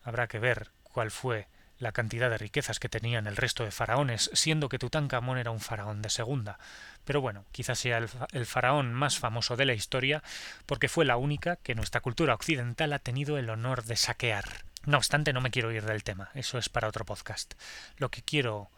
Habrá 0.03 0.27
que 0.27 0.37
ver 0.37 0.69
cuál 0.83 1.09
fue 1.09 1.47
la 1.83 1.91
cantidad 1.91 2.29
de 2.29 2.37
riquezas 2.37 2.79
que 2.79 2.89
tenían 2.89 3.27
el 3.27 3.35
resto 3.35 3.63
de 3.63 3.71
faraones, 3.71 4.31
siendo 4.33 4.69
que 4.69 4.79
Tutankamón 4.79 5.37
era 5.37 5.51
un 5.51 5.59
faraón 5.59 6.01
de 6.01 6.09
segunda. 6.09 6.57
Pero 7.05 7.21
bueno, 7.21 7.45
quizás 7.51 7.77
sea 7.77 7.97
el, 7.97 8.09
el, 8.31 8.45
faraón 8.45 8.93
más 8.93 9.19
famoso 9.19 9.55
de 9.55 9.65
la 9.65 9.73
historia, 9.73 10.23
porque 10.65 10.89
fue 10.89 11.05
la 11.05 11.17
única 11.17 11.57
que 11.57 11.75
nuestra 11.75 12.01
cultura 12.01 12.33
occidental 12.33 12.93
ha 12.93 12.99
tenido 12.99 13.37
el 13.37 13.49
honor 13.49 13.83
de 13.83 13.97
saquear. 13.97 14.45
No 14.85 14.97
obstante, 14.97 15.33
no 15.33 15.41
me 15.41 15.51
quiero 15.51 15.71
ir 15.71 15.85
del 15.85 16.03
tema, 16.03 16.31
eso 16.33 16.57
es 16.57 16.69
para 16.69 16.87
otro 16.87 17.05
podcast. 17.05 17.53
Lo 17.97 18.09
que 18.09 18.21
quiero 18.21 18.69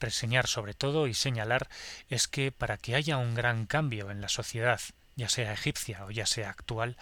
reseñar 0.00 0.46
sobre 0.46 0.74
todo 0.74 1.06
y 1.06 1.14
señalar 1.14 1.68
es 2.10 2.28
que 2.28 2.52
para 2.52 2.76
que 2.76 2.94
haya 2.94 3.16
un 3.16 3.34
gran 3.34 3.66
cambio 3.66 4.10
en 4.10 4.20
la 4.20 4.28
sociedad, 4.28 4.80
ya 5.16 5.28
sea 5.28 5.52
egipcia 5.52 6.04
o 6.04 6.10
ya 6.10 6.26
sea 6.26 6.50
actual, 6.50 6.96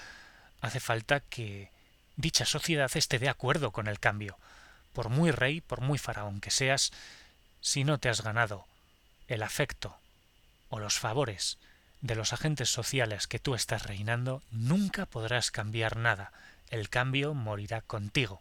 hace 0.61 0.81
falta 0.81 1.21
que 1.21 1.71
dicha 2.16 2.45
sociedad 2.45 2.90
esté 2.95 3.19
de 3.19 3.28
acuerdo 3.28 3.73
con 3.73 3.88
el 3.88 3.99
cambio 3.99 4.38
por 4.93 5.09
muy 5.09 5.31
rey, 5.31 5.61
por 5.61 5.81
muy 5.81 5.99
faraón 5.99 6.41
que 6.41 6.51
seas, 6.51 6.93
si 7.61 7.85
no 7.85 7.99
te 7.99 8.09
has 8.09 8.23
ganado 8.23 8.67
el 9.29 9.43
afecto 9.43 9.97
o 10.69 10.79
los 10.79 10.99
favores 10.99 11.59
de 12.01 12.17
los 12.17 12.33
agentes 12.33 12.69
sociales 12.69 13.27
que 13.27 13.39
tú 13.39 13.55
estás 13.55 13.87
reinando, 13.87 14.43
nunca 14.51 15.07
podrás 15.07 15.51
cambiar 15.51 15.97
nada. 15.97 16.33
El 16.69 16.89
cambio 16.89 17.35
morirá 17.35 17.81
contigo. 17.81 18.41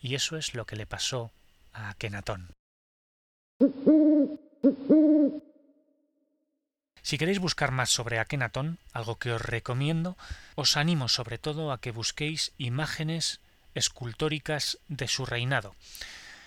Y 0.00 0.14
eso 0.14 0.36
es 0.36 0.54
lo 0.54 0.64
que 0.66 0.76
le 0.76 0.86
pasó 0.86 1.32
a 1.72 1.90
Akenatón. 1.90 2.50
Si 7.02 7.18
queréis 7.18 7.38
buscar 7.38 7.70
más 7.70 7.90
sobre 7.90 8.18
Akenatón, 8.18 8.78
algo 8.92 9.16
que 9.16 9.32
os 9.32 9.42
recomiendo, 9.42 10.16
os 10.54 10.76
animo 10.76 11.08
sobre 11.08 11.38
todo 11.38 11.72
a 11.72 11.80
que 11.80 11.90
busquéis 11.90 12.52
imágenes 12.56 13.40
escultóricas 13.74 14.78
de 14.88 15.08
su 15.08 15.26
reinado. 15.26 15.74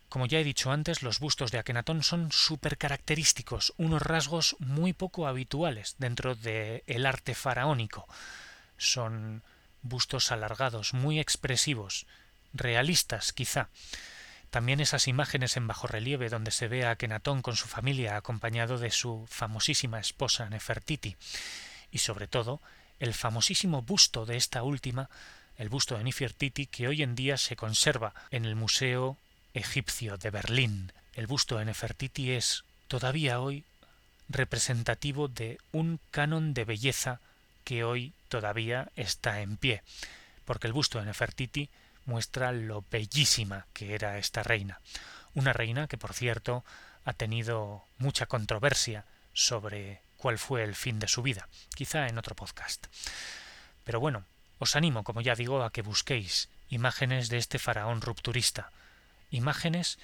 Como 0.09 0.25
ya 0.25 0.39
he 0.39 0.43
dicho 0.43 0.71
antes, 0.71 1.03
los 1.03 1.19
bustos 1.19 1.51
de 1.51 1.57
Akenatón 1.57 2.01
son 2.01 2.31
súper 2.31 2.77
característicos, 2.77 3.73
unos 3.77 4.01
rasgos 4.01 4.55
muy 4.59 4.93
poco 4.93 5.27
habituales 5.27 5.95
dentro 5.97 6.35
del 6.35 6.83
el 6.87 7.05
arte 7.05 7.35
faraónico. 7.35 8.07
Son 8.77 9.43
bustos 9.81 10.31
alargados, 10.31 10.93
muy 10.93 11.19
expresivos, 11.19 12.05
realistas 12.53 13.33
quizá. 13.33 13.69
También 14.49 14.79
esas 14.79 15.09
imágenes 15.09 15.57
en 15.57 15.67
bajo 15.67 15.87
relieve 15.87 16.29
donde 16.29 16.51
se 16.51 16.69
ve 16.69 16.85
a 16.85 16.91
Akenatón 16.91 17.41
con 17.41 17.57
su 17.57 17.67
familia 17.67 18.15
acompañado 18.15 18.77
de 18.77 18.91
su 18.91 19.27
famosísima 19.29 19.99
esposa 19.99 20.49
Nefertiti. 20.49 21.17
Y 21.91 21.97
sobre 21.97 22.27
todo, 22.27 22.61
el 22.99 23.13
famosísimo 23.13 23.81
busto 23.81 24.25
de 24.25 24.37
esta 24.37 24.63
última 24.63 25.09
el 25.57 25.69
busto 25.69 25.97
de 25.97 26.03
Nefertiti 26.03 26.67
que 26.67 26.87
hoy 26.87 27.01
en 27.01 27.15
día 27.15 27.37
se 27.37 27.55
conserva 27.55 28.13
en 28.31 28.45
el 28.45 28.55
Museo 28.55 29.17
Egipcio 29.53 30.17
de 30.17 30.29
Berlín. 30.29 30.91
El 31.15 31.27
busto 31.27 31.57
de 31.57 31.65
Nefertiti 31.65 32.31
es 32.31 32.63
todavía 32.87 33.39
hoy 33.39 33.63
representativo 34.29 35.27
de 35.27 35.57
un 35.71 35.99
canon 36.11 36.53
de 36.53 36.65
belleza 36.65 37.19
que 37.63 37.83
hoy 37.83 38.13
todavía 38.29 38.89
está 38.95 39.41
en 39.41 39.57
pie, 39.57 39.81
porque 40.45 40.67
el 40.67 40.73
busto 40.73 40.99
de 40.99 41.05
Nefertiti 41.05 41.69
muestra 42.05 42.51
lo 42.51 42.83
bellísima 42.91 43.65
que 43.73 43.95
era 43.95 44.17
esta 44.17 44.43
reina, 44.43 44.79
una 45.33 45.53
reina 45.53 45.87
que 45.87 45.97
por 45.97 46.13
cierto 46.13 46.63
ha 47.03 47.13
tenido 47.13 47.83
mucha 47.97 48.25
controversia 48.27 49.05
sobre 49.33 50.01
cuál 50.17 50.37
fue 50.37 50.63
el 50.63 50.75
fin 50.75 50.99
de 50.99 51.07
su 51.07 51.23
vida, 51.23 51.47
quizá 51.75 52.07
en 52.07 52.17
otro 52.17 52.35
podcast. 52.35 52.87
Pero 53.83 53.99
bueno, 53.99 54.23
os 54.59 54.75
animo, 54.75 55.03
como 55.03 55.21
ya 55.21 55.35
digo, 55.35 55.63
a 55.63 55.71
que 55.71 55.81
busquéis 55.81 56.49
imágenes 56.69 57.29
de 57.29 57.37
este 57.37 57.59
faraón 57.59 58.01
rupturista, 58.01 58.71
imágenes 59.31 59.97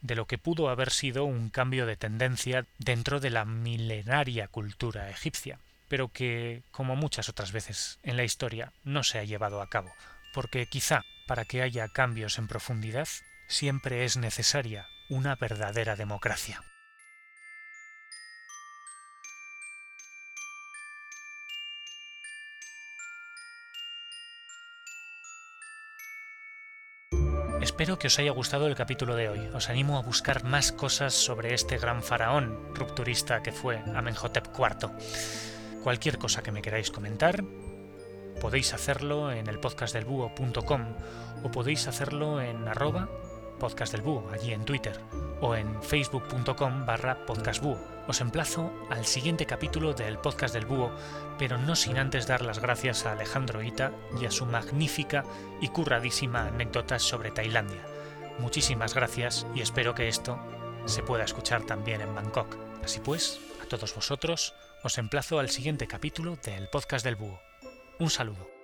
de 0.00 0.14
lo 0.14 0.26
que 0.26 0.38
pudo 0.38 0.68
haber 0.68 0.90
sido 0.90 1.24
un 1.24 1.50
cambio 1.50 1.86
de 1.86 1.96
tendencia 1.96 2.66
dentro 2.78 3.20
de 3.20 3.30
la 3.30 3.44
milenaria 3.44 4.48
cultura 4.48 5.10
egipcia, 5.10 5.58
pero 5.88 6.08
que, 6.08 6.62
como 6.70 6.96
muchas 6.96 7.28
otras 7.28 7.52
veces 7.52 7.98
en 8.02 8.16
la 8.16 8.24
historia, 8.24 8.72
no 8.84 9.02
se 9.02 9.18
ha 9.18 9.24
llevado 9.24 9.60
a 9.60 9.68
cabo, 9.68 9.92
porque 10.34 10.66
quizá 10.66 11.04
para 11.26 11.44
que 11.44 11.62
haya 11.62 11.88
cambios 11.88 12.38
en 12.38 12.48
profundidad 12.48 13.08
siempre 13.48 14.04
es 14.04 14.16
necesaria 14.16 14.86
una 15.08 15.34
verdadera 15.36 15.96
democracia. 15.96 16.62
Espero 27.86 28.00
que 28.00 28.08
os 28.08 28.18
haya 28.18 28.32
gustado 28.32 28.66
el 28.66 28.74
capítulo 28.74 29.14
de 29.14 29.28
hoy. 29.28 29.48
Os 29.54 29.70
animo 29.70 29.96
a 29.96 30.02
buscar 30.02 30.42
más 30.42 30.72
cosas 30.72 31.14
sobre 31.14 31.54
este 31.54 31.78
gran 31.78 32.02
faraón 32.02 32.74
rupturista 32.74 33.44
que 33.44 33.52
fue 33.52 33.78
Amenhotep 33.94 34.48
IV. 34.48 34.90
Cualquier 35.84 36.18
cosa 36.18 36.42
que 36.42 36.50
me 36.50 36.62
queráis 36.62 36.90
comentar, 36.90 37.44
podéis 38.40 38.74
hacerlo 38.74 39.30
en 39.30 39.46
el 39.46 39.60
podcastdelbúho.com 39.60 40.82
o 41.44 41.50
podéis 41.52 41.86
hacerlo 41.86 42.40
en 42.40 42.66
arroba 42.66 43.08
podcastdelbúho, 43.58 44.30
allí 44.32 44.52
en 44.52 44.64
Twitter, 44.64 45.00
o 45.40 45.54
en 45.54 45.82
facebook.com 45.82 46.86
barra 46.86 47.26
podcastbúho 47.26 47.96
os 48.08 48.20
emplazo 48.20 48.72
al 48.88 49.04
siguiente 49.04 49.46
capítulo 49.46 49.92
del 49.92 50.18
podcast 50.18 50.54
del 50.54 50.66
Búho, 50.66 50.92
pero 51.38 51.58
no 51.58 51.74
sin 51.74 51.98
antes 51.98 52.26
dar 52.26 52.42
las 52.42 52.60
gracias 52.60 53.04
a 53.04 53.12
Alejandro 53.12 53.62
Ita 53.62 53.92
y 54.20 54.26
a 54.26 54.30
su 54.30 54.46
magnífica 54.46 55.24
y 55.60 55.68
curradísima 55.68 56.46
anécdota 56.46 56.98
sobre 56.98 57.30
Tailandia. 57.30 57.84
Muchísimas 58.38 58.94
gracias 58.94 59.46
y 59.54 59.60
espero 59.60 59.94
que 59.94 60.08
esto 60.08 60.38
se 60.84 61.02
pueda 61.02 61.24
escuchar 61.24 61.64
también 61.64 62.00
en 62.00 62.14
Bangkok. 62.14 62.56
Así 62.84 63.00
pues, 63.00 63.40
a 63.62 63.66
todos 63.66 63.94
vosotros, 63.94 64.54
os 64.84 64.98
emplazo 64.98 65.40
al 65.40 65.50
siguiente 65.50 65.88
capítulo 65.88 66.36
del 66.36 66.68
podcast 66.68 67.04
del 67.04 67.16
Búho. 67.16 67.40
Un 67.98 68.10
saludo. 68.10 68.55